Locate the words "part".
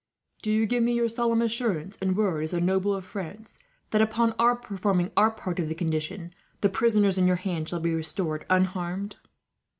5.29-5.59